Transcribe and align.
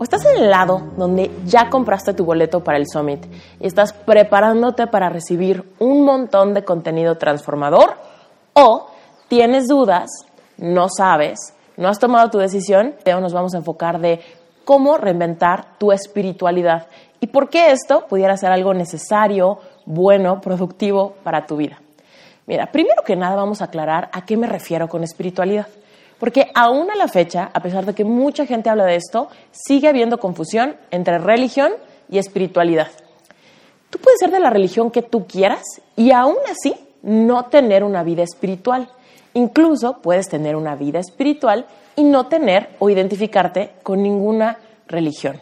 o 0.00 0.02
estás 0.02 0.24
en 0.24 0.44
el 0.44 0.48
lado 0.48 0.80
donde 0.96 1.30
ya 1.44 1.68
compraste 1.68 2.14
tu 2.14 2.24
boleto 2.24 2.64
para 2.64 2.78
el 2.78 2.86
Summit 2.88 3.26
y 3.60 3.66
estás 3.66 3.92
preparándote 3.92 4.86
para 4.86 5.10
recibir 5.10 5.74
un 5.78 6.06
montón 6.06 6.54
de 6.54 6.64
contenido 6.64 7.18
transformador, 7.18 7.96
o 8.54 8.86
tienes 9.28 9.68
dudas, 9.68 10.08
no 10.56 10.88
sabes, 10.88 11.52
no 11.76 11.88
has 11.88 11.98
tomado 11.98 12.30
tu 12.30 12.38
decisión, 12.38 12.94
pero 13.04 13.20
nos 13.20 13.34
vamos 13.34 13.52
a 13.52 13.58
enfocar 13.58 14.00
de 14.00 14.22
cómo 14.64 14.96
reinventar 14.96 15.76
tu 15.76 15.92
espiritualidad 15.92 16.86
y 17.20 17.26
por 17.26 17.50
qué 17.50 17.70
esto 17.70 18.06
pudiera 18.08 18.38
ser 18.38 18.52
algo 18.52 18.72
necesario, 18.72 19.58
bueno, 19.84 20.40
productivo 20.40 21.12
para 21.22 21.44
tu 21.44 21.58
vida. 21.58 21.78
Mira, 22.46 22.72
primero 22.72 23.02
que 23.04 23.16
nada 23.16 23.36
vamos 23.36 23.60
a 23.60 23.66
aclarar 23.66 24.08
a 24.14 24.24
qué 24.24 24.38
me 24.38 24.46
refiero 24.46 24.88
con 24.88 25.04
espiritualidad. 25.04 25.66
Porque 26.20 26.52
aún 26.54 26.90
a 26.90 26.96
la 26.96 27.08
fecha, 27.08 27.50
a 27.52 27.60
pesar 27.60 27.86
de 27.86 27.94
que 27.94 28.04
mucha 28.04 28.44
gente 28.46 28.68
habla 28.68 28.84
de 28.84 28.96
esto, 28.96 29.28
sigue 29.50 29.88
habiendo 29.88 30.18
confusión 30.18 30.76
entre 30.90 31.18
religión 31.18 31.72
y 32.10 32.18
espiritualidad. 32.18 32.88
Tú 33.88 33.98
puedes 33.98 34.20
ser 34.20 34.30
de 34.30 34.38
la 34.38 34.50
religión 34.50 34.90
que 34.90 35.02
tú 35.02 35.26
quieras 35.26 35.62
y 35.96 36.12
aún 36.12 36.36
así 36.48 36.74
no 37.02 37.46
tener 37.46 37.82
una 37.82 38.04
vida 38.04 38.22
espiritual. 38.22 38.88
Incluso 39.32 39.98
puedes 40.02 40.28
tener 40.28 40.56
una 40.56 40.76
vida 40.76 40.98
espiritual 40.98 41.66
y 41.96 42.04
no 42.04 42.26
tener 42.26 42.76
o 42.78 42.90
identificarte 42.90 43.72
con 43.82 44.02
ninguna 44.02 44.58
religión. 44.86 45.40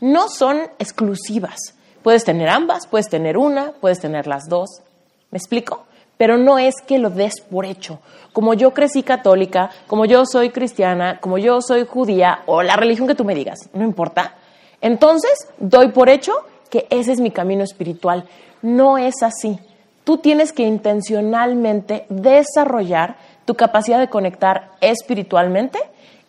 No 0.00 0.28
son 0.28 0.58
exclusivas. 0.78 1.74
Puedes 2.02 2.24
tener 2.24 2.48
ambas, 2.48 2.86
puedes 2.86 3.08
tener 3.08 3.36
una, 3.36 3.72
puedes 3.72 4.00
tener 4.00 4.26
las 4.26 4.48
dos. 4.48 4.82
¿Me 5.30 5.38
explico? 5.38 5.84
Pero 6.16 6.36
no 6.38 6.58
es 6.58 6.74
que 6.86 6.98
lo 6.98 7.10
des 7.10 7.40
por 7.40 7.64
hecho. 7.64 7.98
Como 8.32 8.54
yo 8.54 8.72
crecí 8.72 9.02
católica, 9.02 9.70
como 9.86 10.04
yo 10.04 10.24
soy 10.26 10.50
cristiana, 10.50 11.20
como 11.20 11.38
yo 11.38 11.60
soy 11.60 11.86
judía 11.86 12.40
o 12.46 12.62
la 12.62 12.76
religión 12.76 13.06
que 13.06 13.14
tú 13.14 13.24
me 13.24 13.34
digas, 13.34 13.68
no 13.72 13.84
importa. 13.84 14.34
Entonces, 14.80 15.48
doy 15.58 15.88
por 15.88 16.08
hecho 16.08 16.32
que 16.70 16.86
ese 16.90 17.12
es 17.12 17.20
mi 17.20 17.30
camino 17.30 17.62
espiritual. 17.62 18.24
No 18.62 18.98
es 18.98 19.22
así. 19.22 19.58
Tú 20.04 20.18
tienes 20.18 20.52
que 20.52 20.64
intencionalmente 20.64 22.06
desarrollar 22.08 23.16
tu 23.44 23.54
capacidad 23.54 23.98
de 23.98 24.08
conectar 24.08 24.72
espiritualmente 24.80 25.78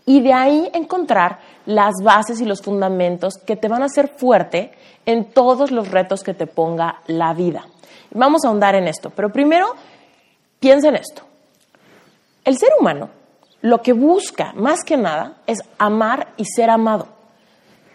y 0.06 0.22
de 0.22 0.34
ahí 0.34 0.70
encontrar 0.74 1.40
las 1.66 1.96
bases 2.04 2.40
y 2.40 2.46
los 2.46 2.62
fundamentos 2.62 3.36
que 3.46 3.56
te 3.56 3.68
van 3.68 3.82
a 3.82 3.86
hacer 3.86 4.08
fuerte 4.08 4.72
en 5.06 5.26
todos 5.26 5.72
los 5.72 5.90
retos 5.92 6.24
que 6.24 6.34
te 6.34 6.48
ponga 6.48 7.02
la 7.08 7.34
vida. 7.34 7.66
Vamos 8.16 8.44
a 8.44 8.48
ahondar 8.48 8.76
en 8.76 8.88
esto, 8.88 9.10
pero 9.10 9.32
primero 9.32 9.76
piensa 10.60 10.88
en 10.88 10.96
esto. 10.96 11.22
El 12.44 12.58
ser 12.58 12.70
humano 12.80 13.10
lo 13.62 13.82
que 13.82 13.94
busca 13.94 14.54
más 14.54 14.84
que 14.84 14.96
nada 14.96 15.38
es 15.48 15.60
amar 15.80 16.28
y 16.38 16.46
ser 16.46 16.70
amado. 16.70 17.08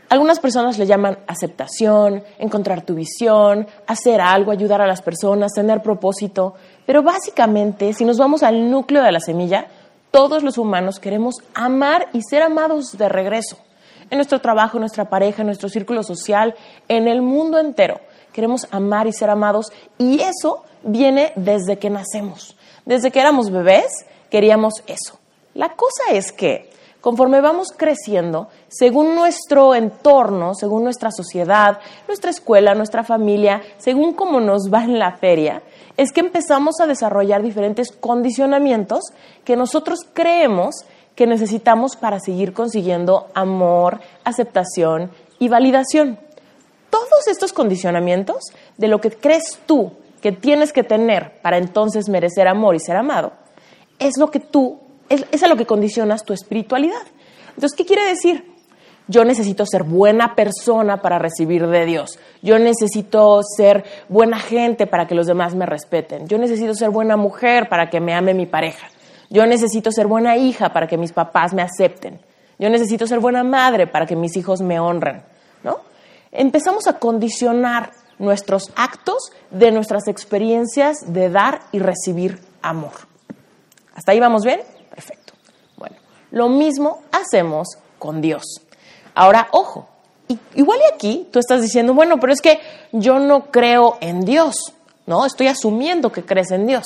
Algunas 0.09 0.41
personas 0.41 0.77
le 0.79 0.87
llaman 0.87 1.19
aceptación, 1.29 2.25
encontrar 2.39 2.83
tu 2.83 2.97
visión, 2.97 3.69
hacer 3.87 4.21
algo, 4.21 4.51
ayudar 4.51 4.81
a 4.81 4.87
las 4.89 5.01
personas, 5.01 5.53
tener 5.53 5.81
propósito, 5.81 6.55
pero 6.85 7.05
básicamente, 7.05 7.93
si 7.93 8.05
nos 8.05 8.19
vamos 8.19 8.43
al 8.43 8.69
núcleo 8.69 9.05
de 9.05 9.13
la 9.13 9.21
semilla, 9.21 9.69
todos 10.11 10.43
los 10.43 10.59
humanos 10.59 10.99
queremos 10.99 11.37
amar 11.55 12.09
y 12.13 12.23
ser 12.23 12.43
amados 12.43 12.99
de 12.99 13.09
regreso. 13.09 13.57
En 14.11 14.19
nuestro 14.19 14.41
trabajo, 14.41 14.77
en 14.79 14.81
nuestra 14.81 15.05
pareja, 15.05 15.43
en 15.43 15.47
nuestro 15.47 15.69
círculo 15.69 16.03
social, 16.03 16.57
en 16.89 17.07
el 17.07 17.23
mundo 17.23 17.61
entero 17.61 18.01
queremos 18.33 18.67
amar 18.71 19.07
y 19.07 19.13
ser 19.13 19.31
amados 19.31 19.73
y 19.99 20.21
eso 20.21 20.65
viene 20.83 21.33
desde 21.37 21.79
que 21.79 21.91
nacemos. 21.91 22.57
Desde 22.85 23.11
que 23.11 23.21
éramos 23.21 23.51
bebés 23.51 24.07
queríamos 24.31 24.75
eso. 24.87 25.19
La 25.55 25.75
cosa 25.75 26.05
es 26.13 26.33
que 26.33 26.71
conforme 27.01 27.41
vamos 27.41 27.69
creciendo, 27.77 28.49
según 28.69 29.15
nuestro 29.15 29.75
entorno, 29.75 30.55
según 30.55 30.85
nuestra 30.85 31.11
sociedad, 31.11 31.79
nuestra 32.07 32.31
escuela, 32.31 32.75
nuestra 32.75 33.05
familia, 33.05 33.63
según 33.79 34.13
cómo 34.13 34.41
nos 34.41 34.71
va 34.73 34.85
en 34.85 34.99
la 34.99 35.17
feria, 35.17 35.63
es 35.97 36.13
que 36.13 36.21
empezamos 36.21 36.81
a 36.81 36.87
desarrollar 36.87 37.43
diferentes 37.43 37.91
condicionamientos 37.91 39.05
que 39.45 39.57
nosotros 39.57 40.01
creemos 40.13 40.85
que 41.15 41.27
necesitamos 41.27 41.97
para 41.97 42.21
seguir 42.21 42.53
consiguiendo 42.53 43.27
amor, 43.35 44.01
aceptación 44.25 45.11
y 45.39 45.49
validación 45.49 46.19
todos 46.91 47.27
estos 47.29 47.53
condicionamientos 47.53 48.43
de 48.77 48.89
lo 48.89 49.01
que 49.01 49.11
crees 49.11 49.59
tú 49.67 49.93
que 50.21 50.33
tienes 50.33 50.73
que 50.73 50.83
tener 50.83 51.41
para 51.41 51.57
entonces 51.57 52.09
merecer 52.09 52.47
amor 52.47 52.75
y 52.75 52.81
ser 52.81 52.97
amado, 52.97 53.33
es 53.99 54.19
lo 54.19 54.31
que 54.31 54.41
tú, 54.41 54.81
es, 55.09 55.25
es 55.31 55.43
a 55.43 55.49
lo 55.49 55.57
que 55.57 55.67
condicionas 55.67 56.25
tu 56.25 56.33
espiritualidad. 56.33 57.03
Entonces, 57.49 57.77
¿qué 57.77 57.85
quiere 57.85 58.05
decir? 58.05 58.51
Yo 59.11 59.25
necesito 59.25 59.67
ser 59.67 59.83
buena 59.83 60.37
persona 60.37 60.99
para 61.03 61.19
recibir 61.19 61.67
de 61.67 61.85
Dios. 61.85 62.19
Yo 62.43 62.61
necesito 62.61 63.41
ser 63.43 63.85
buena 64.09 64.39
gente 64.39 64.87
para 64.87 65.09
que 65.09 65.17
los 65.17 65.27
demás 65.27 65.57
me 65.57 65.67
respeten. 65.67 66.29
Yo 66.29 66.39
necesito 66.39 66.75
ser 66.75 66.91
buena 66.91 67.17
mujer 67.17 67.69
para 67.69 67.91
que 67.91 68.01
me 68.01 68.15
ame 68.15 68.35
mi 68.35 68.47
pareja. 68.47 68.87
Yo 69.29 69.47
necesito 69.47 69.91
ser 69.91 70.07
buena 70.07 70.37
hija 70.37 70.73
para 70.73 70.87
que 70.87 70.97
mis 70.97 71.13
papás 71.13 71.53
me 71.55 71.63
acepten. 71.63 72.21
Yo 72.61 72.71
necesito 72.71 73.07
ser 73.09 73.19
buena 73.19 73.43
madre 73.43 73.89
para 73.89 74.07
que 74.07 74.15
mis 74.15 74.37
hijos 74.37 74.61
me 74.61 74.79
honren. 74.79 75.23
Empezamos 76.33 76.87
a 76.87 76.99
condicionar 76.99 77.93
nuestros 78.19 78.71
actos 78.77 79.33
de 79.51 79.73
nuestras 79.73 80.07
experiencias 80.09 80.99
de 81.07 81.31
dar 81.31 81.63
y 81.73 81.79
recibir 81.79 82.41
amor. 82.63 82.93
¿Hasta 83.95 84.13
ahí 84.13 84.21
vamos 84.21 84.45
bien? 84.45 84.61
Perfecto. 84.91 85.33
Bueno, 85.77 85.97
lo 86.31 86.49
mismo 86.49 87.03
hacemos 87.13 87.69
con 87.99 88.21
Dios. 88.21 88.45
Ahora, 89.15 89.49
ojo, 89.53 89.89
igual 90.55 90.79
y 90.81 90.95
aquí 90.95 91.29
tú 91.33 91.39
estás 91.39 91.63
diciendo, 91.63 91.95
bueno, 91.95 92.21
pero 92.21 92.33
es 92.33 92.41
que 92.41 92.61
yo 92.93 93.19
no 93.19 93.51
creo 93.51 93.97
en 94.01 94.21
Dios, 94.21 94.75
¿no? 95.07 95.27
Estoy 95.27 95.49
asumiendo 95.49 96.13
que 96.13 96.25
crees 96.25 96.51
en 96.51 96.67
Dios. 96.67 96.85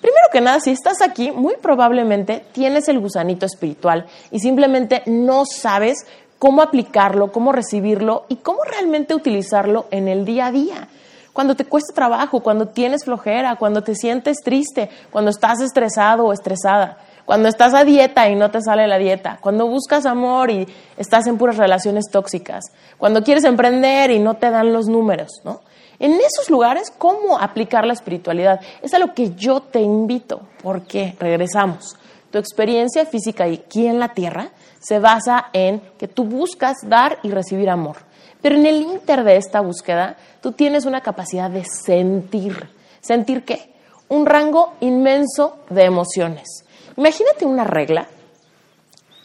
Primero 0.00 0.28
que 0.30 0.40
nada, 0.40 0.60
si 0.60 0.70
estás 0.70 1.00
aquí, 1.00 1.30
muy 1.30 1.56
probablemente 1.56 2.44
tienes 2.52 2.88
el 2.88 3.00
gusanito 3.00 3.46
espiritual 3.46 4.06
y 4.30 4.40
simplemente 4.40 5.02
no 5.06 5.44
sabes 5.46 6.06
cómo 6.38 6.62
aplicarlo, 6.62 7.32
cómo 7.32 7.52
recibirlo 7.52 8.24
y 8.28 8.36
cómo 8.36 8.62
realmente 8.62 9.14
utilizarlo 9.14 9.86
en 9.90 10.08
el 10.08 10.24
día 10.24 10.46
a 10.46 10.52
día. 10.52 10.88
Cuando 11.32 11.54
te 11.54 11.66
cuesta 11.66 11.94
trabajo, 11.94 12.40
cuando 12.40 12.68
tienes 12.68 13.04
flojera, 13.04 13.56
cuando 13.56 13.82
te 13.82 13.94
sientes 13.94 14.38
triste, 14.42 14.88
cuando 15.10 15.30
estás 15.30 15.60
estresado 15.60 16.24
o 16.24 16.32
estresada, 16.32 16.98
cuando 17.26 17.48
estás 17.48 17.74
a 17.74 17.84
dieta 17.84 18.28
y 18.30 18.36
no 18.36 18.50
te 18.50 18.62
sale 18.62 18.86
la 18.86 18.98
dieta, 18.98 19.38
cuando 19.40 19.66
buscas 19.66 20.06
amor 20.06 20.50
y 20.50 20.66
estás 20.96 21.26
en 21.26 21.36
puras 21.36 21.56
relaciones 21.56 22.06
tóxicas, 22.10 22.72
cuando 22.96 23.22
quieres 23.22 23.44
emprender 23.44 24.10
y 24.12 24.18
no 24.18 24.34
te 24.34 24.50
dan 24.50 24.72
los 24.72 24.86
números, 24.86 25.42
¿no? 25.44 25.60
En 25.98 26.12
esos 26.12 26.50
lugares, 26.50 26.92
¿cómo 26.96 27.38
aplicar 27.38 27.86
la 27.86 27.94
espiritualidad? 27.94 28.60
Es 28.82 28.92
a 28.94 28.98
lo 28.98 29.14
que 29.14 29.34
yo 29.34 29.60
te 29.60 29.80
invito, 29.80 30.42
porque 30.62 31.16
regresamos. 31.18 31.96
Tu 32.30 32.38
experiencia 32.38 33.06
física 33.06 33.44
aquí 33.44 33.86
en 33.86 33.98
la 33.98 34.14
tierra 34.14 34.50
se 34.80 34.98
basa 34.98 35.46
en 35.52 35.80
que 35.98 36.08
tú 36.08 36.24
buscas 36.24 36.76
dar 36.86 37.18
y 37.22 37.30
recibir 37.30 37.70
amor. 37.70 37.96
Pero 38.42 38.56
en 38.56 38.66
el 38.66 38.82
inter 38.82 39.24
de 39.24 39.36
esta 39.36 39.60
búsqueda, 39.60 40.16
tú 40.40 40.52
tienes 40.52 40.84
una 40.84 41.00
capacidad 41.00 41.50
de 41.50 41.64
sentir. 41.64 42.68
¿Sentir 43.00 43.44
qué? 43.44 43.74
Un 44.08 44.26
rango 44.26 44.74
inmenso 44.80 45.58
de 45.70 45.84
emociones. 45.84 46.64
Imagínate 46.96 47.44
una 47.44 47.64
regla 47.64 48.06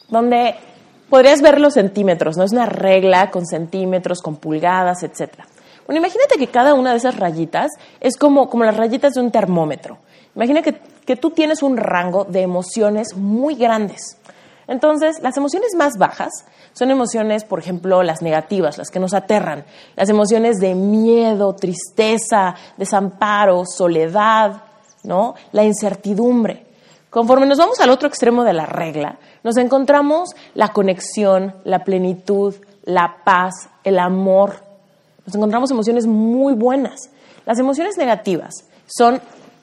donde 0.10 0.56
podrías 1.10 1.42
ver 1.42 1.60
los 1.60 1.74
centímetros, 1.74 2.38
¿no? 2.38 2.44
Es 2.44 2.52
una 2.52 2.66
regla 2.66 3.32
con 3.32 3.46
centímetros, 3.46 4.22
con 4.22 4.38
pulgadas, 4.38 5.04
etc. 5.04 5.32
Bueno, 5.86 6.00
imagínate 6.00 6.38
que 6.38 6.48
cada 6.48 6.74
una 6.74 6.92
de 6.92 6.98
esas 6.98 7.18
rayitas 7.18 7.72
es 8.00 8.18
como, 8.18 8.50
como 8.50 8.64
las 8.64 8.78
rayitas 8.78 9.14
de 9.14 9.22
un 9.22 9.32
termómetro. 9.32 9.98
Imagina 10.36 10.62
que, 10.62 10.80
que 11.06 11.16
tú 11.16 11.32
tienes 11.32 11.64
un 11.64 11.78
rango 11.78 12.26
de 12.26 12.42
emociones 12.42 13.16
muy 13.16 13.56
grandes. 13.56 14.18
Entonces, 14.68 15.22
las 15.22 15.36
emociones 15.36 15.76
más 15.76 15.98
bajas 15.98 16.46
son 16.74 16.92
emociones, 16.92 17.44
por 17.44 17.60
ejemplo, 17.60 18.04
las 18.04 18.22
negativas, 18.22 18.78
las 18.78 18.90
que 18.90 19.00
nos 19.00 19.14
aterran, 19.14 19.66
las 19.98 20.08
emociones 20.08 20.60
de 20.60 20.76
miedo, 20.76 21.54
tristeza, 21.56 22.56
desamparo, 22.78 23.64
soledad, 23.66 24.64
¿no? 25.04 25.36
La 25.52 25.64
incertidumbre. 25.64 26.66
Conforme 27.10 27.46
nos 27.46 27.58
vamos 27.58 27.82
al 27.82 27.90
otro 27.90 28.08
extremo 28.08 28.46
de 28.46 28.54
la 28.54 28.66
regla, 28.66 29.20
nos 29.44 29.58
encontramos 29.58 30.30
la 30.54 30.70
conexión, 30.70 31.56
la 31.66 31.84
plenitud, 31.84 32.56
la 32.86 33.18
paz, 33.26 33.54
el 33.84 34.00
amor. 34.00 34.64
Nos 35.26 35.36
encontramos 35.36 35.72
emociones 35.72 36.08
muy 36.08 36.54
buenas. 36.54 37.10
Las 37.46 37.60
emociones 37.60 37.98
negativas 37.98 38.54
son 38.86 39.20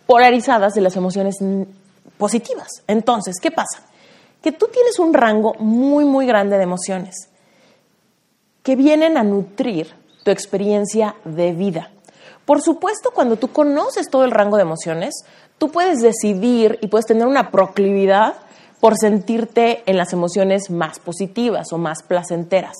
polarizadas 0.08 0.72
de 0.72 0.81
las 0.81 0.96
emociones 0.96 1.37
positivas. 2.16 2.69
Entonces, 2.87 3.37
¿qué 3.43 3.50
pasa? 3.50 3.82
Que 4.43 4.52
tú 4.52 4.69
tienes 4.72 4.99
un 4.99 5.12
rango 5.12 5.52
muy, 5.58 6.06
muy 6.06 6.26
grande 6.26 6.56
de 6.56 6.62
emociones 6.62 7.28
que 8.62 8.75
vienen 8.75 9.19
a 9.19 9.22
nutrir 9.22 9.94
tu 10.25 10.31
experiencia 10.31 11.14
de 11.26 11.52
vida. 11.52 11.90
Por 12.46 12.62
supuesto, 12.62 13.10
cuando 13.14 13.37
tú 13.37 13.52
conoces 13.52 14.08
todo 14.08 14.25
el 14.25 14.31
rango 14.31 14.56
de 14.56 14.62
emociones, 14.62 15.14
tú 15.58 15.70
puedes 15.70 16.00
decidir 16.00 16.78
y 16.81 16.87
puedes 16.87 17.04
tener 17.04 17.26
una 17.26 17.50
proclividad 17.50 18.37
por 18.81 18.96
sentirte 18.96 19.82
en 19.84 19.99
las 19.99 20.14
emociones 20.14 20.70
más 20.70 21.00
positivas 21.00 21.70
o 21.75 21.76
más 21.76 22.02
placenteras. 22.02 22.76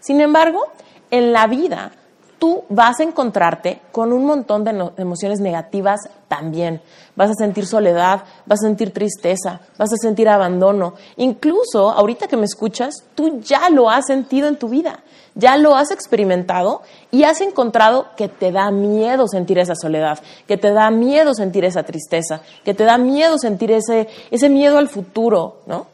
Sin 0.00 0.20
embargo, 0.20 0.64
en 1.12 1.32
la 1.32 1.46
vida 1.46 1.92
tú 2.42 2.64
vas 2.68 2.98
a 2.98 3.04
encontrarte 3.04 3.82
con 3.92 4.12
un 4.12 4.26
montón 4.26 4.64
de 4.64 4.90
emociones 4.96 5.38
negativas 5.38 6.00
también. 6.26 6.80
Vas 7.14 7.30
a 7.30 7.34
sentir 7.34 7.66
soledad, 7.66 8.24
vas 8.46 8.58
a 8.64 8.66
sentir 8.66 8.92
tristeza, 8.92 9.60
vas 9.78 9.92
a 9.92 9.96
sentir 9.96 10.28
abandono. 10.28 10.94
Incluso 11.18 11.92
ahorita 11.92 12.26
que 12.26 12.36
me 12.36 12.46
escuchas, 12.46 13.04
tú 13.14 13.38
ya 13.42 13.70
lo 13.70 13.88
has 13.88 14.06
sentido 14.06 14.48
en 14.48 14.56
tu 14.56 14.68
vida, 14.68 15.04
ya 15.36 15.56
lo 15.56 15.76
has 15.76 15.92
experimentado 15.92 16.82
y 17.12 17.22
has 17.22 17.40
encontrado 17.40 18.08
que 18.16 18.26
te 18.26 18.50
da 18.50 18.72
miedo 18.72 19.28
sentir 19.28 19.60
esa 19.60 19.76
soledad, 19.76 20.18
que 20.48 20.56
te 20.56 20.72
da 20.72 20.90
miedo 20.90 21.34
sentir 21.34 21.64
esa 21.64 21.84
tristeza, 21.84 22.40
que 22.64 22.74
te 22.74 22.82
da 22.82 22.98
miedo 22.98 23.38
sentir 23.38 23.70
ese, 23.70 24.08
ese 24.32 24.48
miedo 24.48 24.78
al 24.78 24.88
futuro, 24.88 25.60
¿no? 25.66 25.86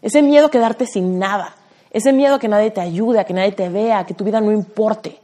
Ese 0.00 0.22
miedo 0.22 0.46
a 0.46 0.50
quedarte 0.52 0.86
sin 0.86 1.18
nada, 1.18 1.56
ese 1.90 2.12
miedo 2.12 2.36
a 2.36 2.38
que 2.38 2.46
nadie 2.46 2.70
te 2.70 2.80
ayude, 2.80 3.18
a 3.18 3.24
que 3.24 3.34
nadie 3.34 3.50
te 3.50 3.68
vea, 3.68 3.98
a 3.98 4.06
que 4.06 4.14
tu 4.14 4.22
vida 4.22 4.40
no 4.40 4.52
importe 4.52 5.18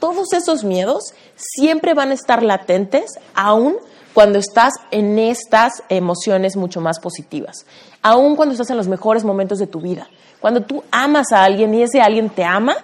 todos 0.00 0.32
esos 0.32 0.64
miedos 0.64 1.14
siempre 1.36 1.94
van 1.94 2.10
a 2.10 2.14
estar 2.14 2.42
latentes 2.42 3.12
aún 3.34 3.76
cuando 4.12 4.38
estás 4.38 4.72
en 4.90 5.18
estas 5.18 5.84
emociones 5.88 6.56
mucho 6.56 6.80
más 6.80 6.98
positivas, 6.98 7.64
aún 8.02 8.34
cuando 8.34 8.54
estás 8.54 8.70
en 8.70 8.76
los 8.76 8.88
mejores 8.88 9.24
momentos 9.24 9.58
de 9.58 9.68
tu 9.68 9.80
vida. 9.80 10.08
Cuando 10.40 10.62
tú 10.62 10.82
amas 10.90 11.32
a 11.32 11.44
alguien 11.44 11.72
y 11.74 11.82
ese 11.82 12.00
alguien 12.00 12.30
te 12.30 12.42
ama, 12.44 12.74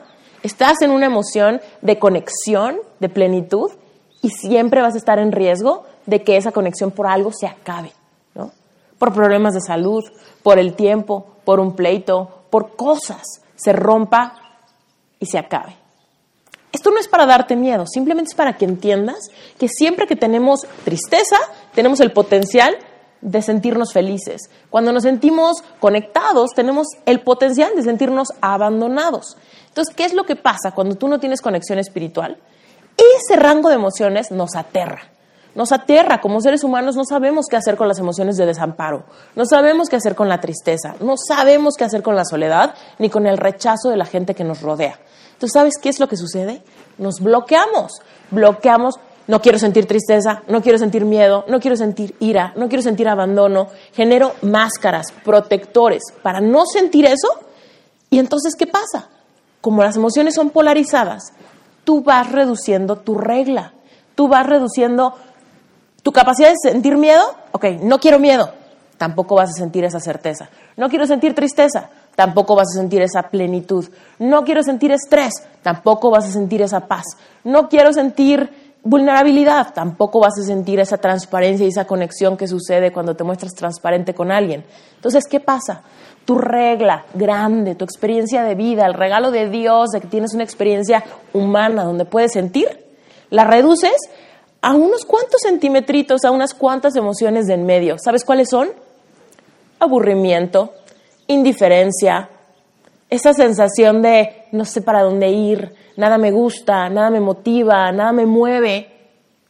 estás 0.43 0.83
en 0.83 0.91
una 0.91 1.07
emoción 1.07 1.61
de 1.81 1.99
conexión, 1.99 2.77
de 3.01 3.09
plenitud, 3.09 3.73
y 4.23 4.31
siempre 4.31 4.83
vas 4.83 4.95
a 4.95 4.99
estar 4.99 5.19
en 5.19 5.33
riesgo 5.33 5.85
de 6.07 6.23
que 6.23 6.37
esa 6.37 6.53
conexión 6.53 6.91
por 6.91 7.07
algo 7.07 7.33
se 7.33 7.47
acabe, 7.47 7.93
¿no? 8.35 8.53
Por 8.99 9.13
problemas 9.13 9.55
de 9.55 9.61
salud, 9.61 10.05
por 10.43 10.59
el 10.59 10.75
tiempo, 10.75 11.27
por 11.45 11.61
un 11.61 11.75
pleito, 11.75 12.43
por 12.51 12.77
cosas, 12.77 13.23
se 13.55 13.73
rompa 13.73 14.35
y 15.19 15.27
se 15.27 15.39
acabe. 15.39 15.86
Esto 16.77 16.91
no 16.91 17.01
es 17.01 17.09
para 17.09 17.25
darte 17.25 17.57
miedo, 17.57 17.87
simplemente 17.87 18.29
es 18.33 18.35
para 18.35 18.59
que 18.59 18.67
entiendas 18.67 19.31
que 19.59 19.67
siempre 19.67 20.07
que 20.07 20.15
tenemos 20.15 20.67
tristeza, 20.85 21.39
tenemos 21.75 22.01
el 22.01 22.13
potencial 22.13 22.77
de 23.23 23.41
sentirnos 23.41 23.95
felices. 23.95 24.51
Cuando 24.69 24.93
nos 24.93 25.05
sentimos 25.05 25.65
conectados, 25.81 26.51
tenemos 26.55 26.87
el 27.07 27.23
potencial 27.23 27.73
de 27.75 27.83
sentirnos 27.83 28.29
abandonados. 28.43 29.39
Entonces, 29.69 29.95
¿qué 29.95 30.05
es 30.05 30.13
lo 30.13 30.25
que 30.25 30.37
pasa 30.37 30.73
cuando 30.73 30.97
tú 30.97 31.09
no 31.09 31.19
tienes 31.19 31.41
conexión 31.41 31.79
espiritual? 31.79 32.37
Ese 32.99 33.41
rango 33.41 33.71
de 33.71 33.77
emociones 33.77 34.31
nos 34.31 34.55
aterra. 34.55 35.16
Nos 35.57 35.73
aterra. 35.73 36.21
Como 36.21 36.41
seres 36.41 36.63
humanos 36.63 36.95
no 36.95 37.05
sabemos 37.05 37.47
qué 37.51 37.57
hacer 37.57 37.77
con 37.77 37.89
las 37.89 37.99
emociones 37.99 38.37
de 38.37 38.47
desamparo. 38.47 39.05
No 39.35 39.47
sabemos 39.47 39.89
qué 39.89 39.97
hacer 39.97 40.15
con 40.15 40.29
la 40.29 40.41
tristeza. 40.41 40.95
No 41.01 41.15
sabemos 41.17 41.75
qué 41.77 41.85
hacer 41.85 42.03
con 42.03 42.15
la 42.15 42.25
soledad 42.25 42.75
ni 42.99 43.11
con 43.11 43.27
el 43.27 43.39
rechazo 43.39 43.89
de 43.89 43.97
la 43.97 44.05
gente 44.05 44.35
que 44.35 44.45
nos 44.45 44.61
rodea. 44.61 45.01
Entonces, 45.33 45.53
¿sabes 45.53 45.75
qué 45.81 45.89
es 45.89 45.99
lo 45.99 46.09
que 46.09 46.17
sucede? 46.17 46.63
Nos 46.99 47.21
bloqueamos, 47.21 48.01
bloqueamos, 48.31 48.95
no 49.27 49.41
quiero 49.43 49.59
sentir 49.59 49.87
tristeza, 49.87 50.43
no 50.49 50.63
quiero 50.63 50.79
sentir 50.79 51.05
miedo, 51.05 51.45
no 51.49 51.59
quiero 51.59 51.77
sentir 51.77 52.15
ira, 52.21 52.53
no 52.57 52.69
quiero 52.69 52.83
sentir 52.83 53.09
abandono, 53.09 53.69
genero 53.93 54.35
máscaras, 54.43 55.07
protectores 55.25 56.03
para 56.23 56.41
no 56.41 56.65
sentir 56.65 57.07
eso. 57.07 57.29
Y 58.09 58.19
entonces, 58.19 58.55
¿qué 58.57 58.67
pasa? 58.67 59.09
Como 59.61 59.83
las 59.83 59.97
emociones 59.97 60.35
son 60.35 60.51
polarizadas, 60.51 61.33
tú 61.85 62.03
vas 62.03 62.31
reduciendo 62.31 62.97
tu 62.97 63.17
regla, 63.17 63.73
tú 64.15 64.29
vas 64.29 64.47
reduciendo 64.47 65.15
tu 66.07 66.13
capacidad 66.13 66.51
de 66.51 66.71
sentir 66.71 66.97
miedo, 66.97 67.21
ok, 67.51 67.65
no 67.83 67.99
quiero 67.99 68.21
miedo, 68.21 68.53
tampoco 68.97 69.35
vas 69.35 69.51
a 69.51 69.55
sentir 69.55 69.83
esa 69.83 69.99
certeza. 69.99 70.49
No 70.77 70.89
quiero 70.89 71.05
sentir 71.05 71.35
tristeza, 71.35 71.91
tampoco 72.15 72.55
vas 72.55 72.69
a 72.73 72.79
sentir 72.79 73.03
esa 73.03 73.25
plenitud. 73.25 73.87
No 74.21 74.45
quiero 74.45 74.63
sentir 74.63 74.93
estrés, 74.93 75.33
tampoco 75.65 76.13
vas 76.13 76.27
a 76.27 76.31
sentir 76.31 76.63
esa 76.63 76.87
paz. 76.87 77.03
No 77.43 77.69
quiero 77.69 77.93
sentir 77.93 78.49
vulnerabilidad, 78.85 79.75
tampoco 79.75 80.21
vas 80.21 80.39
a 80.39 80.45
sentir 80.45 80.79
esa 80.79 80.99
transparencia 80.99 81.67
y 81.67 81.71
esa 81.71 81.89
conexión 81.89 82.37
que 82.37 82.47
sucede 82.47 82.93
cuando 82.93 83.17
te 83.17 83.25
muestras 83.25 83.55
transparente 83.55 84.15
con 84.15 84.31
alguien. 84.31 84.65
Entonces, 84.95 85.25
¿qué 85.29 85.41
pasa? 85.41 85.83
Tu 86.25 86.39
regla 86.39 87.05
grande, 87.15 87.75
tu 87.75 87.85
experiencia 87.85 88.45
de 88.45 88.55
vida, 88.55 88.87
el 88.87 88.95
regalo 88.95 89.33
de 89.33 89.51
Dios 89.51 89.89
de 89.91 90.01
que 90.01 90.07
tienes 90.07 90.35
una 90.35 90.45
experiencia 90.45 91.03
humana 91.33 91.83
donde 91.83 92.05
puedes 92.05 92.31
sentir, 92.31 92.87
la 93.29 93.43
reduces 93.43 93.97
a 94.67 94.75
unos 94.75 95.05
cuantos 95.05 95.43
centímetritos, 95.43 96.25
a 96.25 96.33
unas 96.33 96.53
cuantas 96.53 96.97
emociones 96.97 97.47
de 97.47 97.55
en 97.55 97.67
medio. 97.67 97.99
¿Sabes 98.05 98.25
cuáles 98.25 98.49
son? 98.51 98.69
Aburrimiento, 99.79 100.75
indiferencia, 101.29 102.29
esa 103.09 103.33
sensación 103.33 104.03
de 104.03 104.47
no 104.51 104.65
sé 104.65 104.83
para 104.83 105.03
dónde 105.03 105.29
ir, 105.31 105.73
nada 105.97 106.19
me 106.19 106.33
gusta, 106.33 106.89
nada 106.89 107.11
me 107.11 107.21
motiva, 107.21 107.93
nada 107.93 108.11
me 108.11 108.27
mueve, 108.27 108.91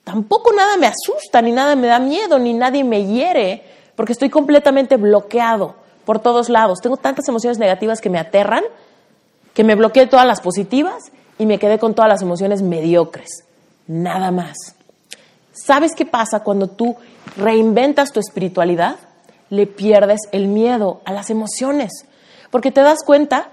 tampoco 0.04 0.52
nada 0.52 0.76
me 0.76 0.86
asusta, 0.86 1.40
ni 1.40 1.50
nada 1.50 1.76
me 1.76 1.86
da 1.86 1.98
miedo, 1.98 2.38
ni 2.38 2.52
nadie 2.52 2.84
me 2.84 3.06
hiere, 3.06 3.62
porque 3.94 4.12
estoy 4.12 4.28
completamente 4.28 4.98
bloqueado 4.98 5.76
por 6.04 6.18
todos 6.18 6.50
lados. 6.50 6.80
Tengo 6.82 6.98
tantas 6.98 7.26
emociones 7.26 7.58
negativas 7.58 8.02
que 8.02 8.10
me 8.10 8.18
aterran, 8.18 8.64
que 9.54 9.64
me 9.64 9.76
bloqueé 9.76 10.08
todas 10.08 10.26
las 10.26 10.42
positivas 10.42 11.10
y 11.38 11.46
me 11.46 11.58
quedé 11.58 11.78
con 11.78 11.94
todas 11.94 12.10
las 12.10 12.20
emociones 12.20 12.60
mediocres. 12.60 13.46
Nada 13.86 14.30
más. 14.30 14.76
¿Sabes 15.64 15.92
qué 15.96 16.04
pasa 16.04 16.40
cuando 16.40 16.68
tú 16.68 16.96
reinventas 17.36 18.12
tu 18.12 18.20
espiritualidad? 18.20 18.96
le 19.50 19.66
pierdes 19.66 20.20
el 20.32 20.48
miedo 20.48 21.00
a 21.04 21.12
las 21.12 21.30
emociones, 21.30 21.92
porque 22.50 22.70
te 22.70 22.82
das 22.82 23.02
cuenta 23.04 23.48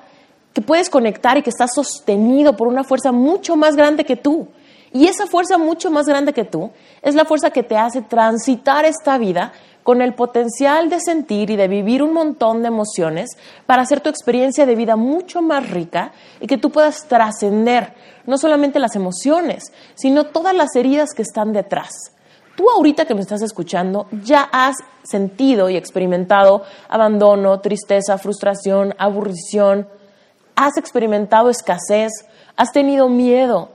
que 0.54 0.62
puedes 0.62 0.90
conectar 0.90 1.38
y 1.38 1.42
que 1.42 1.50
estás 1.50 1.72
sostenido 1.74 2.56
por 2.56 2.68
una 2.68 2.84
fuerza 2.84 3.12
mucho 3.12 3.56
más 3.56 3.76
grande 3.76 4.06
que 4.06 4.16
tú. 4.16 4.48
Y 4.92 5.08
esa 5.08 5.26
fuerza 5.26 5.58
mucho 5.58 5.90
más 5.90 6.06
grande 6.06 6.34
que 6.34 6.44
tú 6.44 6.70
es 7.02 7.16
la 7.16 7.26
fuerza 7.26 7.50
que 7.50 7.64
te 7.64 7.76
hace 7.76 8.04
transitar 8.04 8.86
esta 8.86 9.18
vida 9.18 9.52
con 9.84 10.02
el 10.02 10.14
potencial 10.14 10.90
de 10.90 11.00
sentir 11.00 11.50
y 11.50 11.56
de 11.56 11.68
vivir 11.68 12.02
un 12.02 12.14
montón 12.14 12.62
de 12.62 12.70
emociones 12.70 13.38
para 13.66 13.84
hacer 13.84 14.02
tu 14.02 14.10
experiencia 14.10 14.66
de 14.66 14.76
vida 14.76 14.96
mucho 14.96 15.42
más 15.42 15.70
rica 15.70 16.14
y 16.40 16.48
que 16.48 16.58
tú 16.58 16.72
puedas 16.72 17.08
trascender 17.08 17.94
no 18.26 18.38
solamente 18.38 18.80
las 18.80 18.96
emociones, 18.96 19.72
sino 19.96 20.26
todas 20.26 20.56
las 20.56 20.76
heridas 20.76 21.10
que 21.14 21.22
están 21.22 21.52
detrás. 21.52 21.92
Tú 22.56 22.70
ahorita 22.70 23.06
que 23.06 23.16
me 23.16 23.22
estás 23.22 23.42
escuchando 23.42 24.08
ya 24.24 24.48
has 24.52 24.78
sentido 25.04 25.70
y 25.70 25.76
experimentado 25.76 26.64
abandono, 26.88 27.60
tristeza, 27.60 28.18
frustración, 28.18 28.96
aburrición, 28.98 29.88
has 30.56 30.78
experimentado 30.78 31.50
escasez, 31.50 32.12
has 32.56 32.72
tenido 32.72 33.10
miedo, 33.10 33.72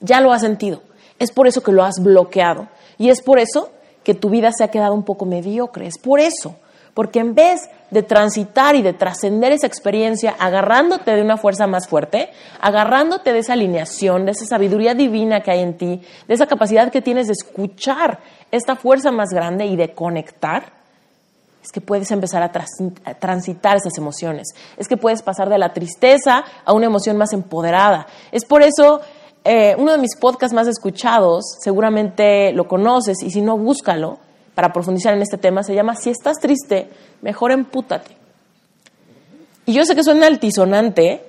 ya 0.00 0.20
lo 0.20 0.32
has 0.32 0.40
sentido. 0.40 0.82
Es 1.18 1.30
por 1.30 1.46
eso 1.46 1.62
que 1.62 1.72
lo 1.72 1.84
has 1.84 2.02
bloqueado 2.02 2.68
y 2.96 3.10
es 3.10 3.20
por 3.20 3.38
eso 3.38 3.70
que 4.08 4.14
tu 4.14 4.30
vida 4.30 4.52
se 4.56 4.64
ha 4.64 4.68
quedado 4.68 4.94
un 4.94 5.02
poco 5.02 5.26
mediocre, 5.26 5.86
es 5.86 5.98
por 5.98 6.18
eso 6.18 6.56
porque 6.94 7.18
en 7.20 7.34
vez 7.34 7.68
de 7.90 8.02
transitar 8.02 8.74
y 8.74 8.80
de 8.80 8.94
trascender 8.94 9.52
esa 9.52 9.66
experiencia 9.66 10.34
agarrándote 10.38 11.14
de 11.14 11.20
una 11.20 11.36
fuerza 11.36 11.66
más 11.66 11.86
fuerte, 11.86 12.30
agarrándote 12.58 13.34
de 13.34 13.40
esa 13.40 13.52
alineación, 13.52 14.24
de 14.24 14.32
esa 14.32 14.46
sabiduría 14.46 14.94
divina 14.94 15.42
que 15.42 15.50
hay 15.50 15.60
en 15.60 15.76
ti, 15.76 16.00
de 16.26 16.34
esa 16.34 16.46
capacidad 16.46 16.90
que 16.90 17.02
tienes 17.02 17.26
de 17.26 17.34
escuchar 17.34 18.20
esta 18.50 18.76
fuerza 18.76 19.12
más 19.12 19.28
grande 19.28 19.66
y 19.66 19.76
de 19.76 19.92
conectar, 19.92 20.72
es 21.62 21.70
que 21.70 21.82
puedes 21.82 22.10
empezar 22.10 22.42
a, 22.42 22.50
transitar 23.20 23.76
esas 23.76 23.98
emociones, 23.98 24.48
es 24.78 24.88
que 24.88 24.96
puedes 24.96 25.20
pasar 25.20 25.50
de 25.50 25.58
la 25.58 25.74
tristeza 25.74 26.42
a 26.64 26.72
una 26.72 26.86
emoción 26.86 27.18
más 27.18 27.34
empoderada. 27.34 28.06
Es 28.32 28.46
por 28.46 28.62
eso 28.62 29.02
eh, 29.48 29.74
uno 29.78 29.92
de 29.92 29.98
mis 29.98 30.14
podcasts 30.14 30.54
más 30.54 30.68
escuchados, 30.68 31.56
seguramente 31.60 32.52
lo 32.52 32.68
conoces 32.68 33.22
y 33.22 33.30
si 33.30 33.40
no, 33.40 33.56
búscalo 33.56 34.18
para 34.54 34.74
profundizar 34.74 35.14
en 35.14 35.22
este 35.22 35.38
tema, 35.38 35.62
se 35.62 35.74
llama 35.74 35.96
Si 35.96 36.10
estás 36.10 36.38
triste, 36.38 36.90
mejor 37.22 37.52
empútate. 37.52 38.14
Y 39.64 39.72
yo 39.72 39.86
sé 39.86 39.94
que 39.94 40.02
suena 40.02 40.26
altisonante, 40.26 41.24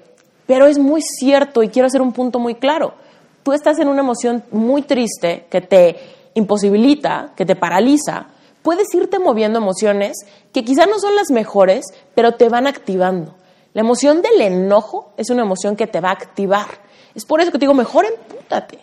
pero 0.46 0.66
es 0.66 0.78
muy 0.78 1.02
cierto 1.02 1.64
y 1.64 1.70
quiero 1.70 1.88
hacer 1.88 2.02
un 2.02 2.12
punto 2.12 2.40
muy 2.40 2.56
claro. 2.56 2.94
Tú 3.44 3.54
estás 3.54 3.80
en 3.80 3.88
una 3.88 4.02
emoción 4.02 4.44
muy 4.52 4.82
triste 4.82 5.46
que 5.50 5.62
te 5.62 5.96
imposibilita, 6.34 7.32
que 7.38 7.46
te 7.46 7.56
paraliza, 7.56 8.28
puedes 8.62 8.94
irte 8.94 9.18
moviendo 9.18 9.60
emociones 9.60 10.18
que 10.52 10.66
quizás 10.66 10.88
no 10.90 11.00
son 11.00 11.16
las 11.16 11.32
mejores, 11.32 11.86
pero 12.16 12.34
te 12.34 12.50
van 12.50 12.68
activando. 12.68 13.36
La 13.74 13.82
emoción 13.82 14.22
del 14.22 14.42
enojo 14.42 15.14
es 15.16 15.30
una 15.30 15.44
emoción 15.44 15.78
que 15.78 15.88
te 15.88 16.02
va 16.02 16.10
a 16.10 16.14
activar. 16.14 16.89
Es 17.20 17.26
por 17.26 17.42
eso 17.42 17.52
que 17.52 17.58
te 17.58 17.64
digo, 17.64 17.74
mejor 17.74 18.06
empútate. 18.06 18.80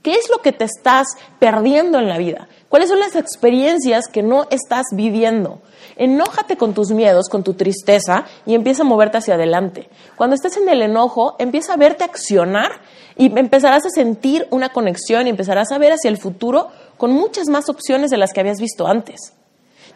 ¿Qué 0.00 0.12
es 0.12 0.30
lo 0.30 0.38
que 0.38 0.52
te 0.52 0.62
estás 0.62 1.08
perdiendo 1.40 1.98
en 1.98 2.08
la 2.08 2.18
vida? 2.18 2.46
¿Cuáles 2.68 2.88
son 2.88 3.00
las 3.00 3.16
experiencias 3.16 4.06
que 4.06 4.22
no 4.22 4.46
estás 4.50 4.86
viviendo? 4.92 5.60
Enójate 5.96 6.56
con 6.56 6.72
tus 6.72 6.92
miedos, 6.92 7.28
con 7.28 7.42
tu 7.42 7.54
tristeza 7.54 8.26
y 8.46 8.54
empieza 8.54 8.82
a 8.82 8.86
moverte 8.86 9.18
hacia 9.18 9.34
adelante. 9.34 9.90
Cuando 10.14 10.36
estés 10.36 10.56
en 10.56 10.68
el 10.68 10.82
enojo, 10.82 11.34
empieza 11.40 11.72
a 11.72 11.78
verte 11.78 12.04
accionar 12.04 12.70
y 13.16 13.36
empezarás 13.36 13.84
a 13.84 13.90
sentir 13.90 14.46
una 14.50 14.68
conexión 14.68 15.26
y 15.26 15.30
empezarás 15.30 15.72
a 15.72 15.78
ver 15.78 15.94
hacia 15.94 16.10
el 16.10 16.16
futuro 16.16 16.68
con 16.96 17.10
muchas 17.10 17.48
más 17.48 17.68
opciones 17.68 18.12
de 18.12 18.18
las 18.18 18.32
que 18.32 18.38
habías 18.38 18.60
visto 18.60 18.86
antes. 18.86 19.32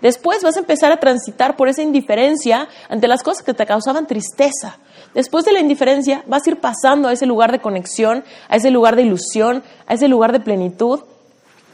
Después 0.00 0.42
vas 0.42 0.56
a 0.56 0.60
empezar 0.60 0.92
a 0.92 0.98
transitar 0.98 1.56
por 1.56 1.68
esa 1.68 1.82
indiferencia 1.82 2.68
ante 2.88 3.08
las 3.08 3.22
cosas 3.22 3.42
que 3.42 3.54
te 3.54 3.66
causaban 3.66 4.06
tristeza. 4.06 4.78
Después 5.14 5.44
de 5.44 5.52
la 5.52 5.60
indiferencia 5.60 6.22
vas 6.26 6.46
a 6.46 6.50
ir 6.50 6.60
pasando 6.60 7.08
a 7.08 7.12
ese 7.12 7.26
lugar 7.26 7.52
de 7.52 7.60
conexión, 7.60 8.24
a 8.48 8.56
ese 8.56 8.70
lugar 8.70 8.96
de 8.96 9.02
ilusión, 9.02 9.62
a 9.86 9.94
ese 9.94 10.08
lugar 10.08 10.32
de 10.32 10.40
plenitud. 10.40 11.00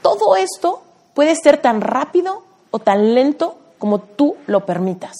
Todo 0.02 0.36
esto 0.36 0.82
puede 1.14 1.34
ser 1.36 1.58
tan 1.58 1.80
rápido 1.80 2.42
o 2.70 2.78
tan 2.78 3.14
lento 3.14 3.58
como 3.78 4.00
tú 4.00 4.36
lo 4.46 4.66
permitas. 4.66 5.16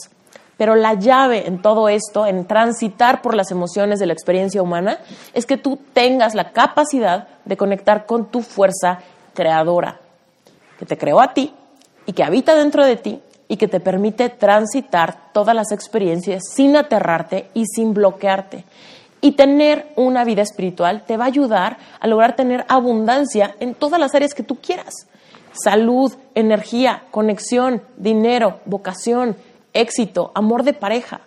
Pero 0.57 0.75
la 0.75 0.93
llave 0.93 1.47
en 1.47 1.63
todo 1.63 1.89
esto, 1.89 2.27
en 2.27 2.45
transitar 2.45 3.23
por 3.23 3.35
las 3.35 3.51
emociones 3.51 3.99
de 3.99 4.07
la 4.07 4.13
experiencia 4.13 4.61
humana, 4.61 4.99
es 5.33 5.47
que 5.47 5.57
tú 5.57 5.79
tengas 5.95 6.35
la 6.35 6.53
capacidad 6.53 7.29
de 7.47 7.57
conectar 7.57 8.05
con 8.05 8.27
tu 8.27 8.43
fuerza 8.43 8.99
creadora, 9.33 10.01
que 10.79 10.85
te 10.85 10.99
creó 10.99 11.21
a 11.21 11.33
ti 11.33 11.55
y 12.11 12.13
que 12.13 12.25
habita 12.25 12.57
dentro 12.57 12.85
de 12.85 12.97
ti 12.97 13.21
y 13.47 13.57
que 13.57 13.69
te 13.69 13.79
permite 13.79 14.31
transitar 14.31 15.33
todas 15.33 15.55
las 15.55 15.71
experiencias 15.71 16.43
sin 16.53 16.77
aterrarte 16.77 17.49
y 17.55 17.67
sin 17.67 17.95
bloquearte. 17.95 18.65
Y 19.21 19.33
tener 19.33 19.93
una 19.95 20.25
vida 20.25 20.43
espiritual 20.43 21.05
te 21.07 21.17
va 21.17 21.27
a 21.27 21.29
ayudar 21.29 21.79
a 22.01 22.09
lograr 22.09 22.35
tener 22.35 22.65
abundancia 22.67 23.55
en 23.61 23.75
todas 23.75 24.01
las 24.01 24.13
áreas 24.13 24.35
que 24.35 24.43
tú 24.43 24.57
quieras. 24.57 25.07
Salud, 25.53 26.13
energía, 26.35 27.05
conexión, 27.13 27.81
dinero, 27.97 28.59
vocación, 28.65 29.37
éxito, 29.73 30.33
amor 30.35 30.65
de 30.65 30.73
pareja. 30.73 31.21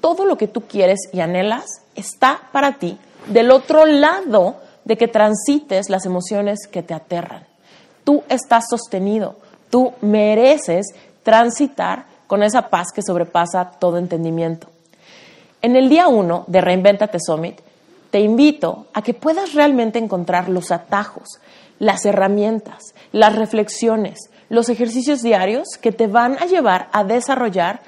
Todo 0.00 0.26
lo 0.26 0.38
que 0.38 0.46
tú 0.46 0.60
quieres 0.60 1.08
y 1.12 1.18
anhelas 1.18 1.82
está 1.96 2.38
para 2.52 2.74
ti 2.74 2.98
del 3.26 3.50
otro 3.50 3.84
lado 3.84 4.58
de 4.84 4.96
que 4.96 5.08
transites 5.08 5.90
las 5.90 6.06
emociones 6.06 6.68
que 6.70 6.84
te 6.84 6.94
aterran. 6.94 7.48
Tú 8.04 8.22
estás 8.28 8.66
sostenido, 8.70 9.42
Tú 9.74 9.92
mereces 10.02 10.94
transitar 11.24 12.04
con 12.28 12.44
esa 12.44 12.68
paz 12.68 12.92
que 12.94 13.02
sobrepasa 13.02 13.72
todo 13.80 13.98
entendimiento. 13.98 14.68
En 15.62 15.74
el 15.74 15.88
día 15.88 16.06
uno 16.06 16.44
de 16.46 16.60
Reinventate 16.60 17.18
Summit, 17.18 17.60
te 18.12 18.20
invito 18.20 18.86
a 18.94 19.02
que 19.02 19.14
puedas 19.14 19.52
realmente 19.52 19.98
encontrar 19.98 20.48
los 20.48 20.70
atajos, 20.70 21.40
las 21.80 22.06
herramientas, 22.06 22.94
las 23.10 23.34
reflexiones, 23.34 24.30
los 24.48 24.68
ejercicios 24.68 25.22
diarios 25.22 25.66
que 25.80 25.90
te 25.90 26.06
van 26.06 26.38
a 26.38 26.46
llevar 26.46 26.88
a 26.92 27.02
desarrollar 27.02 27.80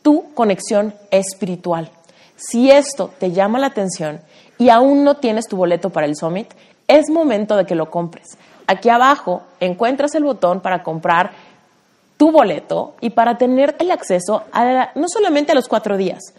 tu 0.00 0.32
conexión 0.34 0.94
espiritual. 1.10 1.90
Si 2.36 2.70
esto 2.70 3.10
te 3.18 3.32
llama 3.32 3.58
la 3.58 3.66
atención 3.66 4.20
y 4.62 4.70
aún 4.70 5.02
no 5.02 5.16
tienes 5.16 5.48
tu 5.48 5.56
boleto 5.56 5.90
para 5.90 6.06
el 6.06 6.14
Summit, 6.14 6.46
es 6.86 7.10
momento 7.10 7.56
de 7.56 7.64
que 7.64 7.74
lo 7.74 7.90
compres. 7.90 8.38
Aquí 8.68 8.90
abajo 8.90 9.42
encuentras 9.58 10.14
el 10.14 10.22
botón 10.22 10.60
para 10.60 10.84
comprar 10.84 11.32
tu 12.16 12.30
boleto 12.30 12.94
y 13.00 13.10
para 13.10 13.36
tener 13.38 13.74
el 13.80 13.90
acceso 13.90 14.44
a 14.52 14.90
no 14.94 15.08
solamente 15.08 15.50
a 15.50 15.56
los 15.56 15.66
cuatro 15.66 15.96
días, 15.96 16.32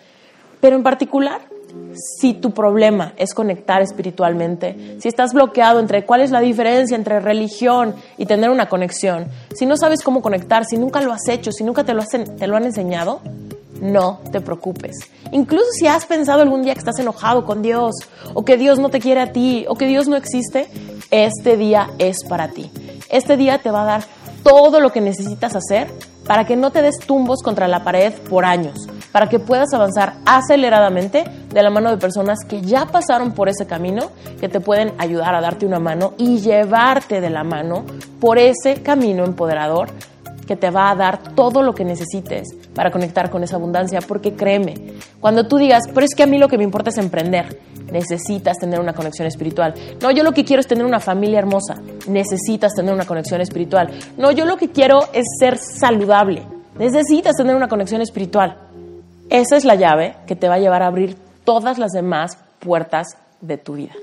pero 0.62 0.77
en 0.77 0.84
particular 0.84 1.42
si 1.94 2.34
tu 2.34 2.51
problema 2.51 3.12
es 3.18 3.34
conectar 3.34 3.82
espiritualmente, 3.82 4.96
si 5.01 5.10
estás 5.10 5.34
bloqueado 5.34 5.82
entre 5.82 6.06
cuál 6.06 6.22
es 6.22 6.32
la 6.32 6.39
diferencia 6.39 6.96
entre 6.96 7.20
religión 7.20 7.94
y 8.18 8.25
tener 8.25 8.51
una 8.51 8.70
conexión, 8.70 9.27
si 9.53 9.65
no 9.65 9.75
sabes 9.75 10.01
cómo 10.01 10.22
conectar, 10.22 10.63
si 10.63 10.77
nunca 10.77 11.01
lo 11.01 11.12
has 11.12 11.27
hecho, 11.27 11.51
si 11.51 11.65
nunca 11.65 11.84
te 11.84 11.94
lo, 11.94 12.03
te 12.06 12.48
lo 12.48 12.56
han 12.56 12.63
enseñado, 12.63 13.20
no 13.84 14.22
te 14.32 14.42
preocupes. 14.42 14.96
Incluso 15.32 15.66
si 15.78 15.88
has 15.88 16.06
pensado 16.06 16.42
algún 16.42 16.63
día 16.63 16.74
que 16.74 16.80
estás 16.80 17.00
enojado 17.00 17.46
con 17.46 17.62
Dios, 17.62 17.94
o 18.34 18.46
que 18.46 18.58
Dios 18.58 18.80
no 18.80 18.90
te 18.90 19.00
quiere 19.00 19.22
a 19.22 19.32
ti, 19.32 19.66
o 19.68 19.75
que 19.75 19.88
Dios 19.88 20.08
no 20.08 20.16
existe, 20.16 20.68
este 21.12 21.58
día 21.58 21.90
es 22.00 22.24
para 22.28 22.48
ti. 22.48 22.72
Este 23.10 23.38
día 23.38 23.60
te 23.60 23.72
va 23.72 23.84
a 23.84 23.86
dar 23.86 24.04
todo 24.44 24.80
lo 24.80 24.92
que 24.92 25.02
necesitas 25.02 25.56
hacer 25.56 25.90
para 26.25 26.46
que 26.46 26.56
no 26.56 26.72
te 26.72 26.82
des 26.82 27.00
tumbos 27.00 27.42
contra 27.44 27.68
la 27.68 27.84
pared 27.84 28.13
por 28.30 28.46
años, 28.46 28.88
para 29.12 29.28
que 29.28 29.40
puedas 29.40 29.74
avanzar 29.74 30.13
aceleradamente 30.25 31.25
de 31.50 31.63
la 31.63 31.70
mano 31.70 31.92
de 31.92 31.98
personas 31.98 32.40
que 32.48 32.62
ya 32.62 32.86
pasaron 32.86 33.34
por 33.34 33.50
ese 33.50 33.68
camino, 33.68 34.12
que 34.40 34.48
te 34.48 34.62
pueden 34.62 34.94
ayudar 34.98 35.36
a 35.36 35.42
darte 35.42 35.66
una 35.66 35.80
mano 35.80 36.13
y 36.18 36.40
llevarte 36.40 37.20
de 37.20 37.30
la 37.30 37.44
mano 37.44 37.84
por 38.22 38.38
ese 38.38 38.82
camino 38.82 39.25
empoderador 39.25 39.90
te 40.55 40.69
va 40.69 40.89
a 40.89 40.95
dar 40.95 41.36
todo 41.36 41.62
lo 41.62 41.74
que 41.74 41.86
necesites 41.86 42.50
para 42.74 42.91
conectar 42.91 43.29
con 43.29 43.43
esa 43.43 43.55
abundancia, 43.55 44.00
porque 44.01 44.33
créeme, 44.33 44.75
cuando 45.19 45.48
tú 45.48 45.57
digas, 45.57 45.83
pero 45.93 46.05
es 46.05 46.15
que 46.15 46.24
a 46.24 46.27
mí 46.27 46.38
lo 46.38 46.48
que 46.48 46.57
me 46.57 46.63
importa 46.63 46.89
es 46.89 46.98
emprender, 46.98 47.60
necesitas 47.91 48.57
tener 48.57 48.79
una 48.79 48.93
conexión 48.93 49.27
espiritual. 49.27 49.74
No, 50.01 50.12
yo 50.12 50.24
lo 50.24 50.33
que 50.33 50.45
quiero 50.45 50.60
es 50.60 50.67
tener 50.67 50.86
una 50.86 51.00
familia 51.00 51.39
hermosa, 51.39 51.81
necesitas 52.07 52.74
tener 52.74 52.93
una 52.93 53.05
conexión 53.05 53.41
espiritual. 53.41 53.89
No, 54.17 54.31
yo 54.31 54.45
lo 54.45 54.57
que 54.57 54.69
quiero 54.69 55.00
es 55.13 55.25
ser 55.39 55.57
saludable, 55.57 56.43
necesitas 56.77 57.36
tener 57.36 57.55
una 57.55 57.67
conexión 57.67 58.01
espiritual. 58.01 58.57
Esa 59.29 59.57
es 59.57 59.65
la 59.65 59.75
llave 59.75 60.15
que 60.27 60.36
te 60.36 60.48
va 60.48 60.55
a 60.55 60.60
llevar 60.60 60.83
a 60.83 60.88
abrir 60.88 61.15
todas 61.43 61.77
las 61.77 61.91
demás 61.91 62.38
puertas 62.60 63.17
de 63.41 63.57
tu 63.57 63.74
vida. 63.74 63.93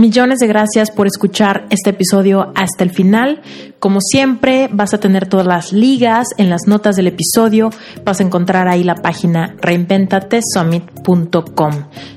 Millones 0.00 0.38
de 0.38 0.46
gracias 0.46 0.90
por 0.90 1.06
escuchar 1.06 1.66
este 1.68 1.90
episodio 1.90 2.52
hasta 2.54 2.84
el 2.84 2.90
final. 2.90 3.42
Como 3.80 4.00
siempre, 4.00 4.70
vas 4.72 4.94
a 4.94 4.98
tener 4.98 5.28
todas 5.28 5.46
las 5.46 5.74
ligas 5.74 6.28
en 6.38 6.48
las 6.48 6.62
notas 6.66 6.96
del 6.96 7.08
episodio. 7.08 7.68
Vas 8.02 8.20
a 8.20 8.22
encontrar 8.22 8.66
ahí 8.66 8.82
la 8.82 8.94
página 8.94 9.56
reinventatesummit.com. 9.60 11.74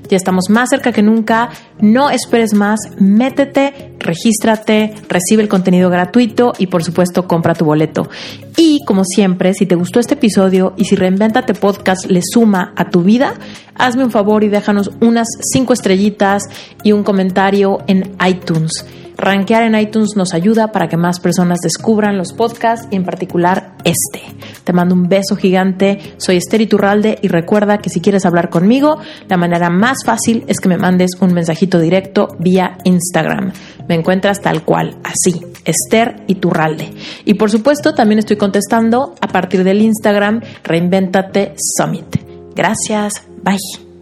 Ya 0.08 0.16
estamos 0.16 0.50
más 0.50 0.70
cerca 0.70 0.94
que 0.94 1.04
nunca. 1.04 1.50
No 1.82 2.10
esperes 2.10 2.54
más. 2.54 2.80
Métete, 3.00 3.93
regístrate, 4.04 4.94
recibe 5.10 5.42
el 5.42 5.50
contenido 5.50 5.90
gratuito 5.90 6.54
y 6.58 6.68
por 6.68 6.84
supuesto 6.84 7.28
compra 7.28 7.56
tu 7.56 7.66
boleto. 7.66 8.10
Y 8.58 8.80
como 8.86 9.04
siempre, 9.04 9.54
si 9.54 9.66
te 9.66 9.76
gustó 9.76 10.00
este 10.00 10.14
episodio 10.14 10.74
y 10.78 10.86
si 10.86 10.96
Reinventate 10.96 11.54
Podcast 11.54 12.06
le 12.06 12.22
suma 12.24 12.74
a 12.76 12.90
tu 12.90 13.02
vida, 13.02 13.34
hazme 13.76 14.04
un 14.04 14.12
favor 14.12 14.44
y 14.44 14.50
déjanos 14.50 14.92
unas 15.02 15.28
cinco 15.52 15.74
estrellitas 15.74 16.44
y 16.84 16.92
un 16.92 17.04
comentario 17.04 17.80
en 17.88 18.16
iTunes. 18.26 18.86
Rankear 19.18 19.64
en 19.64 19.76
iTunes 19.76 20.16
nos 20.16 20.34
ayuda 20.34 20.72
para 20.72 20.90
que 20.90 20.98
más 20.98 21.20
personas 21.20 21.60
descubran 21.62 22.18
los 22.18 22.34
podcasts 22.34 22.88
y 22.92 22.96
en 22.96 23.06
particular 23.06 23.76
este. 23.84 24.22
Te 24.64 24.74
mando 24.74 24.96
un 24.96 25.08
beso 25.10 25.36
gigante, 25.36 26.00
soy 26.18 26.38
Esther 26.38 26.62
Iturralde 26.62 27.20
y 27.22 27.28
recuerda 27.28 27.80
que 27.80 27.90
si 27.90 28.02
quieres 28.02 28.26
hablar 28.26 28.50
conmigo, 28.50 28.98
la 29.28 29.38
manera 29.38 29.70
más 29.70 30.00
fácil 30.06 30.44
es 30.48 30.60
que 30.60 30.70
me 30.70 30.78
mandes 30.78 31.12
un 31.20 31.34
mensajito 31.34 31.80
directo 31.80 32.36
vía 32.40 32.78
Instagram. 32.84 33.52
Me 33.88 33.96
encuentras 33.96 34.42
tal 34.42 34.64
cual, 34.64 34.98
así, 35.04 35.42
Esther 35.66 36.24
Iturralde. 36.28 36.94
Y 37.26 37.36
por 37.36 37.52
supuesto 37.52 37.94
también 37.94 38.20
estoy 38.20 38.38
contestando 38.38 39.16
a 39.22 39.28
partir 39.28 39.64
del 39.64 39.82
Instagram 39.82 40.42
Reinventate 40.64 41.56
Summit. 41.58 42.18
Gracias, 42.56 43.24
bye. 43.44 43.93